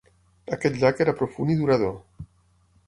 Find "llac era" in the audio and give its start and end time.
0.83-1.15